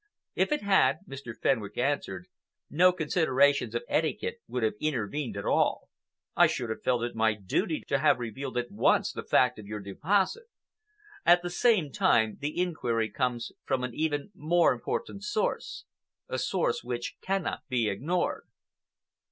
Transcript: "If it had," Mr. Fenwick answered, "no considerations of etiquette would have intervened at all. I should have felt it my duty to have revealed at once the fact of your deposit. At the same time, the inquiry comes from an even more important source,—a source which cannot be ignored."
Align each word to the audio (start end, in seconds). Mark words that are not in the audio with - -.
"If 0.33 0.51
it 0.51 0.63
had," 0.63 1.01
Mr. 1.07 1.31
Fenwick 1.39 1.77
answered, 1.77 2.25
"no 2.71 2.91
considerations 2.91 3.75
of 3.75 3.83
etiquette 3.87 4.37
would 4.47 4.63
have 4.63 4.73
intervened 4.81 5.37
at 5.37 5.45
all. 5.45 5.89
I 6.35 6.47
should 6.47 6.71
have 6.71 6.81
felt 6.81 7.03
it 7.03 7.13
my 7.13 7.35
duty 7.35 7.83
to 7.87 7.99
have 7.99 8.17
revealed 8.17 8.57
at 8.57 8.71
once 8.71 9.11
the 9.13 9.21
fact 9.21 9.59
of 9.59 9.67
your 9.67 9.79
deposit. 9.79 10.45
At 11.23 11.43
the 11.43 11.51
same 11.51 11.91
time, 11.91 12.37
the 12.39 12.57
inquiry 12.59 13.11
comes 13.11 13.51
from 13.63 13.83
an 13.83 13.93
even 13.93 14.31
more 14.33 14.73
important 14.73 15.21
source,—a 15.23 16.39
source 16.39 16.83
which 16.83 17.17
cannot 17.21 17.59
be 17.69 17.87
ignored." 17.87 18.47